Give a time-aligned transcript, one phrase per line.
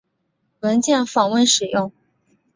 [0.61, 1.91] 文件访问使用。